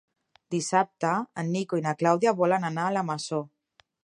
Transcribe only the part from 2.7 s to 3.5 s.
anar a la Masó.